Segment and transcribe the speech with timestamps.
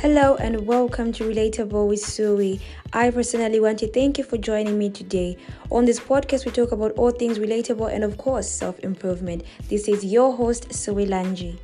[0.00, 2.60] Hello and welcome to Relatable with Sui.
[2.92, 5.38] I personally want to thank you for joining me today.
[5.70, 9.42] On this podcast, we talk about all things relatable and, of course, self improvement.
[9.70, 11.58] This is your host, Sui Lanji.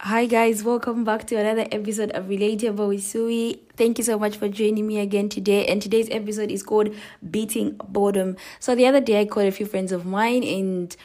[0.00, 3.62] Hi, guys, welcome back to another episode of Relatable with Sui.
[3.76, 5.66] Thank you so much for joining me again today.
[5.66, 6.92] And today's episode is called
[7.30, 8.36] Beating Boredom.
[8.58, 10.96] So, the other day, I called a few friends of mine and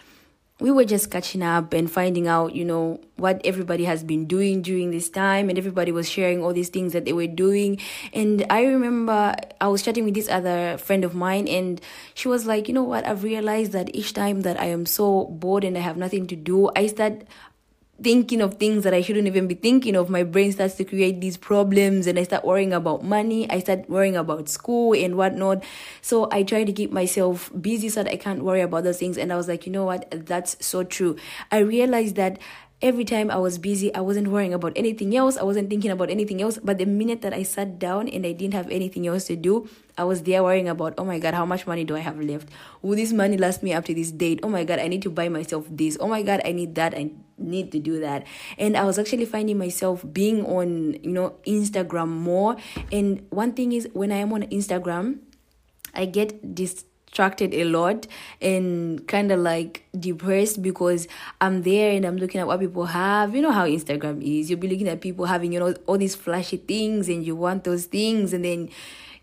[0.59, 4.61] we were just catching up and finding out, you know, what everybody has been doing
[4.61, 5.49] during this time.
[5.49, 7.79] And everybody was sharing all these things that they were doing.
[8.13, 11.81] And I remember I was chatting with this other friend of mine, and
[12.13, 13.05] she was like, you know what?
[13.05, 16.35] I've realized that each time that I am so bored and I have nothing to
[16.37, 17.23] do, I start
[18.01, 20.09] thinking of things that I shouldn't even be thinking of.
[20.09, 23.49] My brain starts to create these problems and I start worrying about money.
[23.49, 25.63] I start worrying about school and whatnot.
[26.01, 29.17] So I try to keep myself busy so that I can't worry about those things.
[29.17, 30.11] And I was like, you know what?
[30.11, 31.15] That's so true.
[31.51, 32.39] I realized that
[32.81, 35.37] every time I was busy, I wasn't worrying about anything else.
[35.37, 36.59] I wasn't thinking about anything else.
[36.61, 39.69] But the minute that I sat down and I didn't have anything else to do,
[39.97, 42.49] I was there worrying about, oh my God, how much money do I have left?
[42.81, 44.41] Will this money last me up to this date?
[44.43, 45.97] Oh my God, I need to buy myself this.
[46.01, 46.93] Oh my God, I need that.
[46.93, 48.25] I need to do that.
[48.57, 52.55] And I was actually finding myself being on, you know, Instagram more.
[52.91, 55.19] And one thing is, when I am on Instagram,
[55.93, 58.07] I get distracted a lot
[58.41, 61.07] and kind of like depressed because
[61.39, 63.35] I'm there and I'm looking at what people have.
[63.35, 64.49] You know how Instagram is.
[64.49, 67.63] You'll be looking at people having, you know, all these flashy things and you want
[67.63, 68.69] those things and then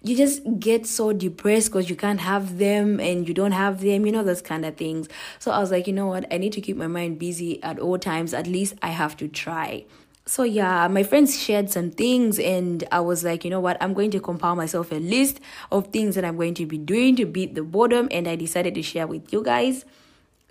[0.04, 4.04] you just get so depressed because you can't have them and you don't have them,
[4.04, 5.08] you know, those kind of things.
[5.38, 6.32] So I was like, you know what?
[6.32, 8.34] I need to keep my mind busy at all times.
[8.34, 9.84] At least I have to try
[10.24, 13.92] so yeah my friends shared some things and i was like you know what i'm
[13.92, 15.40] going to compile myself a list
[15.72, 18.72] of things that i'm going to be doing to beat the boredom and i decided
[18.72, 19.84] to share with you guys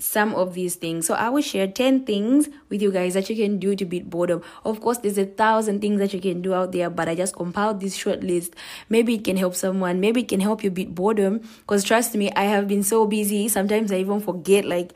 [0.02, 3.36] some of these things so i will share 10 things with you guys that you
[3.36, 6.54] can do to beat boredom of course there's a thousand things that you can do
[6.54, 8.56] out there but i just compiled this short list
[8.90, 12.32] maybe it can help someone maybe it can help you beat boredom because trust me
[12.36, 14.94] i have been so busy sometimes i even forget like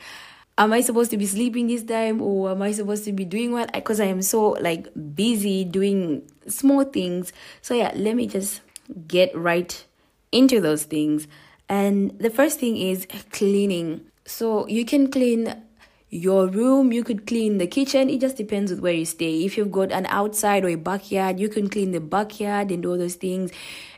[0.57, 3.51] am I supposed to be sleeping this time or am I supposed to be doing
[3.51, 3.71] what?
[3.73, 7.33] Because I am so like busy doing small things.
[7.61, 8.61] So yeah, let me just
[9.07, 9.85] get right
[10.31, 11.27] into those things.
[11.67, 14.05] And the first thing is cleaning.
[14.25, 15.61] So you can clean
[16.09, 18.09] your room, you could clean the kitchen.
[18.09, 19.43] It just depends on where you stay.
[19.43, 22.97] If you've got an outside or a backyard, you can clean the backyard and all
[22.97, 23.51] those things.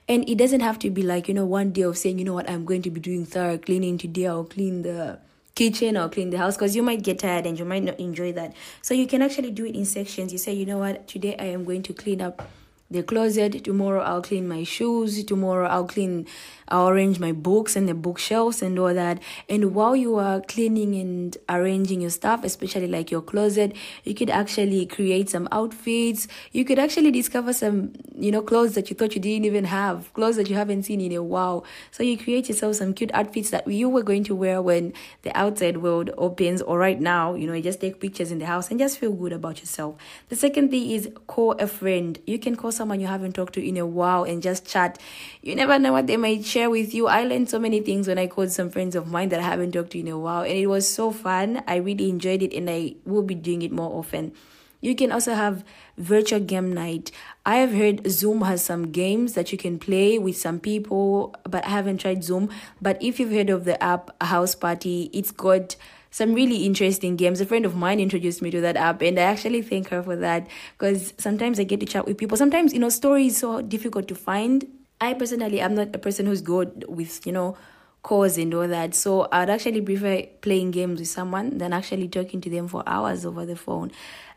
[0.09, 2.33] And it doesn't have to be like, you know, one day of saying, you know
[2.33, 4.27] what, I'm going to be doing thorough cleaning today.
[4.27, 5.19] I'll clean the
[5.55, 8.31] kitchen or clean the house because you might get tired and you might not enjoy
[8.33, 8.53] that.
[8.81, 10.31] So you can actually do it in sections.
[10.31, 12.47] You say, you know what, today I am going to clean up
[12.89, 13.63] the closet.
[13.63, 15.23] Tomorrow I'll clean my shoes.
[15.23, 16.25] Tomorrow I'll clean
[16.69, 19.21] I'll arrange my books and the bookshelves and all that.
[19.47, 24.29] And while you are cleaning and arranging your stuff, especially like your closet, you could
[24.29, 26.27] actually create some outfits.
[26.51, 30.13] You could actually discover some, you know, clothes that you thought you didn't even have,
[30.13, 31.65] clothes that you haven't seen in a while.
[31.91, 35.35] So you create yourself some cute outfits that you were going to wear when the
[35.37, 38.69] outside world opens or right now, you know, you just take pictures in the house
[38.69, 39.95] and just feel good about yourself.
[40.27, 42.19] The second thing is call a friend.
[42.25, 44.99] You can call someone you haven't talked to in a while and just chat.
[45.41, 47.07] You never know what they might share with you.
[47.07, 49.73] I learned so many things when I called some friends of mine that I haven't
[49.73, 51.63] talked to in a while, and it was so fun.
[51.67, 54.31] I really enjoyed it, and I will be doing it more often.
[54.79, 55.65] You can also have
[55.97, 57.11] virtual game night.
[57.45, 61.65] I have heard Zoom has some games that you can play with some people, but
[61.65, 62.49] I haven't tried Zoom.
[62.79, 65.75] But if you've heard of the app House Party, it's got
[66.11, 67.41] some really interesting games.
[67.41, 70.15] A friend of mine introduced me to that app, and I actually thank her for
[70.15, 70.47] that
[70.77, 72.37] because sometimes I get to chat with people.
[72.37, 74.65] Sometimes, you know, stories so difficult to find
[74.99, 77.55] I personally am not a person who's good with, you know,
[78.01, 78.95] calls and all that.
[78.95, 83.25] So I'd actually prefer playing games with someone than actually talking to them for hours
[83.25, 83.91] over the phone.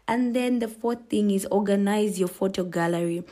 [0.06, 3.24] And then the fourth thing is organize your photo gallery.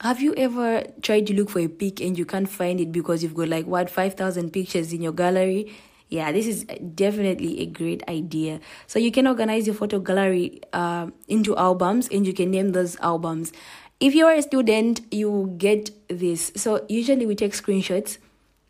[0.00, 3.22] Have you ever tried to look for a pic and you can't find it because
[3.24, 5.74] you've got like what 5000 pictures in your gallery?
[6.08, 6.64] Yeah, this is
[6.94, 8.60] definitely a great idea.
[8.86, 12.98] So you can organize your photo gallery uh, into albums and you can name those
[13.00, 13.52] albums.
[14.00, 16.52] If you're a student you get this.
[16.56, 18.18] So usually we take screenshots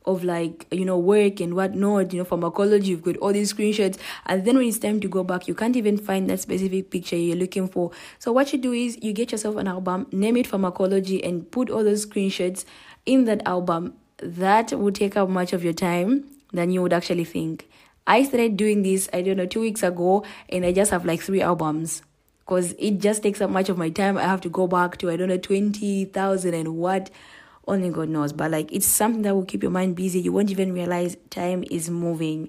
[0.04, 3.98] of like you know work and whatnot you know pharmacology you've got all these screenshots.
[4.26, 7.14] And then when it's time to go back you can't even find that specific picture
[7.16, 7.92] you're looking for.
[8.18, 11.70] So what you do is you get yourself an album name it pharmacology and put
[11.70, 12.64] all those screenshots
[13.06, 13.94] in that album.
[14.16, 17.68] That would take up much of your time than you would actually think
[18.06, 21.20] i started doing this i don't know two weeks ago and i just have like
[21.20, 22.02] three albums
[22.48, 24.16] because it just takes up much of my time.
[24.16, 27.10] I have to go back to I don't know twenty thousand and what
[27.66, 28.32] only God knows.
[28.32, 30.20] But like it's something that will keep your mind busy.
[30.20, 32.48] You won't even realize time is moving.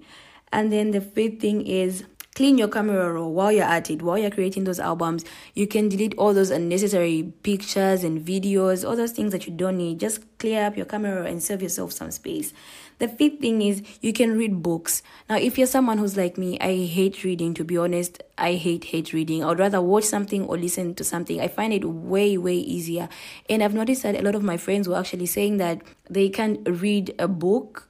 [0.53, 2.05] And then the fifth thing is
[2.35, 5.25] clean your camera roll while you're at it while you're creating those albums.
[5.55, 9.77] You can delete all those unnecessary pictures and videos all those things that you don't
[9.77, 9.99] need.
[9.99, 12.53] Just clear up your camera and save yourself some space.
[12.99, 15.03] The fifth thing is you can read books.
[15.29, 18.23] Now if you're someone who's like me i hate reading to be honest.
[18.37, 19.43] I hate hate reading.
[19.43, 21.41] I would rather watch something or listen to something.
[21.41, 23.09] I find it way way easier.
[23.49, 26.59] And i've noticed that a lot of my friends were actually saying that they can't
[26.67, 27.88] read a book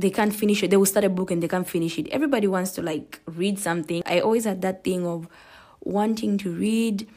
[0.00, 0.70] they can't finish it.
[0.70, 2.08] They will start a book and they can't finish it.
[2.08, 4.02] Everybody wants to like read something.
[4.06, 5.28] I always had that thing of
[5.80, 7.08] wanting to read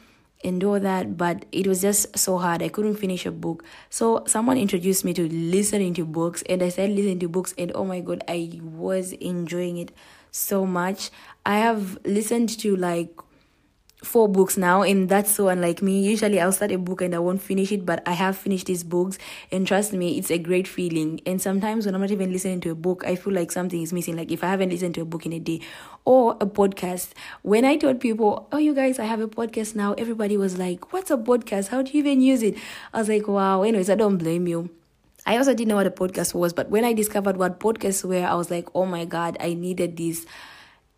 [0.44, 2.62] and all that, but it was just so hard.
[2.62, 3.64] I couldn't finish a book.
[3.90, 7.70] So someone introduced me to listening to books and I started listening to books and
[7.74, 9.92] oh my god, I was enjoying it
[10.32, 11.10] so much.
[11.46, 13.10] I have listened to like
[14.02, 16.02] four books now and that's so unlike me.
[16.02, 18.82] Usually i'll start a book and i won't finish it but i have finished these
[18.84, 19.18] books
[19.50, 21.20] and trust me it's a great feeling.
[21.24, 23.92] And sometimes when i'm not even listening to a book i feel like something is
[23.92, 24.16] missing.
[24.16, 25.60] Like if i haven't listened to a book in a day
[26.04, 27.10] or a podcast
[27.42, 30.92] when i told people oh you guys i have a podcast now everybody was like
[30.92, 31.68] what's a podcast?
[31.68, 32.56] How do you even use it?
[32.92, 33.62] I was like wow.
[33.62, 34.70] Anyways i don't blame you.
[35.24, 38.26] I also didn't know what a podcast was, but when I discovered what podcasts were,
[38.26, 40.26] I was like, oh my God, I needed this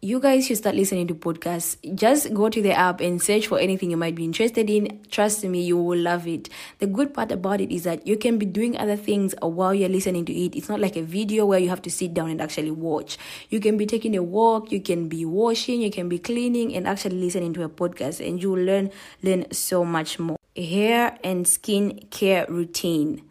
[0.05, 1.79] you guys should start listening to podcasts.
[1.95, 5.01] Just go to the app and search for anything you might be interested in.
[5.11, 6.51] Trust me, you will love it.
[6.79, 9.89] The good part about it is that you can be doing other things while you're
[9.89, 10.55] listening to it.
[10.55, 13.17] It's not like a video where you have to sit down and actually watch.
[13.49, 16.87] You can be taking a walk, you can be washing, you can be cleaning and
[16.87, 18.91] actually listening to a podcast and you will learn
[19.23, 20.37] learn so much more.
[20.55, 23.23] Hair and skin care routine.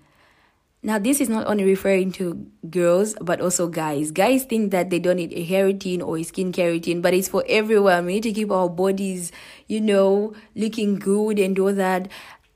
[0.85, 4.11] Now, this is not only referring to girls, but also guys.
[4.11, 7.29] Guys think that they don't need a hair routine or a skincare routine, but it's
[7.29, 8.05] for everyone.
[8.05, 9.31] We need to keep our bodies,
[9.67, 12.09] you know, looking good and all that.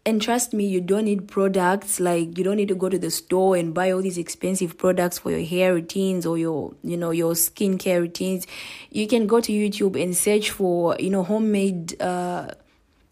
[0.06, 3.12] And trust me, you don't need products like you don't need to go to the
[3.12, 7.12] store and buy all these expensive products for your hair routines or your, you know,
[7.12, 8.46] your skincare routines.
[8.90, 12.52] You can go to YouTube and search for, you know, homemade, uh,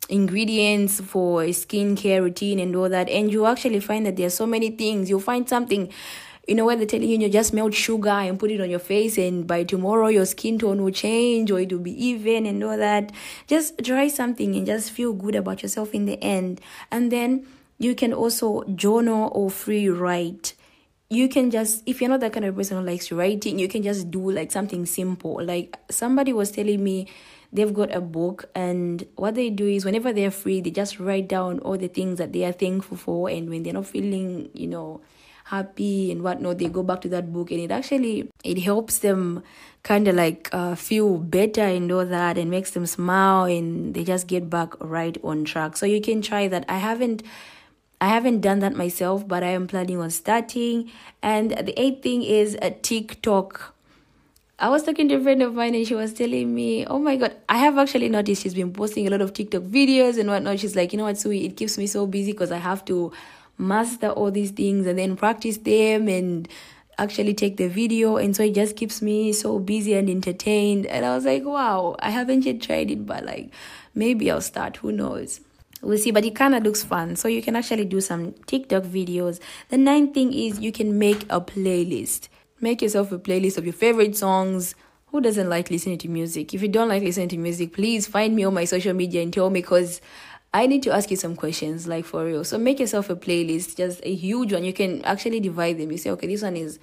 [0.10, 4.32] ingredients for a skincare routine and all that and you actually find that there are
[4.32, 5.10] so many things.
[5.10, 5.92] You'll find something
[6.48, 8.80] you know where they're telling you you just melt sugar and put it on your
[8.80, 12.64] face and by tomorrow your skin tone will change or it will be even and
[12.64, 13.12] all that.
[13.48, 16.62] Just try something and just feel good about yourself in the end.
[16.92, 17.48] And then
[17.80, 20.54] you can also journal or free write.
[21.10, 23.82] You can just if you're not that kind of person who likes writing you can
[23.82, 25.44] just do like something simple.
[25.44, 27.08] Like somebody was telling me
[27.56, 31.28] they've got a book and what they do is whenever they're free they just write
[31.28, 34.68] down all the things that they are thankful for and when they're not feeling you
[34.68, 35.02] know
[35.46, 39.44] happy and whatnot they go back to that book and it actually it helps them
[39.84, 44.04] kind of like uh, feel better and all that and makes them smile and they
[44.04, 47.22] just get back right on track so you can try that i haven't
[48.02, 50.92] I haven't done that myself, but I am planning on starting.
[51.22, 53.75] And the eighth thing is a TikTok
[54.58, 57.18] I was talking to a friend of mine and she was telling me, oh my
[57.18, 60.62] God, I have actually noticed she's been posting a lot of TikTok videos and whatnot.
[60.62, 63.12] She's like, you know what, Sui, it keeps me so busy because I have to
[63.58, 66.48] master all these things and then practice them and
[66.98, 68.16] actually take the video.
[68.16, 70.86] And so it just keeps me so busy and entertained.
[70.86, 73.52] And I was like, wow, I haven't yet tried it, but like
[73.94, 74.78] maybe I'll start.
[74.78, 75.42] Who knows?
[75.82, 77.18] We'll see, but it kind of looks fun.
[77.18, 79.42] So you can actually do some TikTok videos.
[79.68, 82.30] The ninth thing is you can make a playlist.
[82.62, 84.76] Make yourself a playlist of your favorite songs.
[85.08, 86.54] Who doesn't like listening to music?
[86.54, 89.34] If you don't like listening to music, please find me on my social media and
[89.34, 90.02] tell me because
[90.54, 92.46] I need to ask you some questions, like for real.
[92.46, 94.64] So make yourself a playlist, just a huge one.
[94.64, 95.92] You can actually divide them.
[95.92, 96.80] You say, okay, this one is,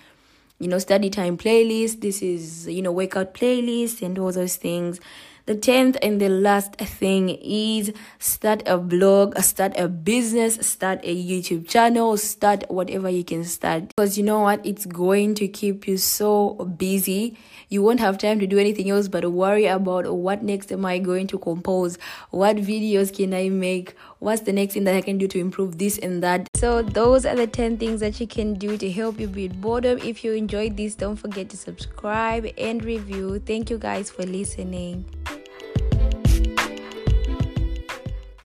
[0.59, 2.03] you know, study time playlist.
[2.03, 5.01] This is, you know, up playlist and all those things.
[5.45, 11.15] The tenth and the last thing is start a blog, start a business, start a
[11.15, 13.89] YouTube channel, start whatever you can start.
[13.89, 14.65] Because you know what?
[14.65, 17.37] It's going to keep you so busy.
[17.69, 21.01] You won't have time to do anything else but worry about what next am I
[21.01, 21.99] going to compose?
[22.31, 23.97] What videos can I make?
[24.21, 26.47] What's the next thing that I can do to improve this and that?
[26.55, 29.99] So, those are the 10 things that you can do to help you beat boredom.
[29.99, 33.41] If you enjoyed this, don't forget to subscribe and review.
[33.41, 35.22] Thank you guys for listening.